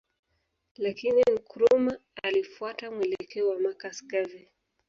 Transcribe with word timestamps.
Lakini 0.77 1.21
Nkrumah 1.33 1.99
alifuata 2.23 2.91
mwelekeo 2.91 3.49
wa 3.49 3.59
Marcus 3.59 4.07
Garvey 4.07 4.47